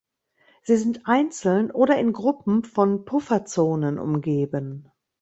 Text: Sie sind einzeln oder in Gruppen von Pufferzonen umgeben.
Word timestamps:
Sie 0.63 0.77
sind 0.77 1.05
einzeln 1.05 1.69
oder 1.69 1.99
in 1.99 2.11
Gruppen 2.11 2.63
von 2.63 3.05
Pufferzonen 3.05 3.99
umgeben. 3.99 4.89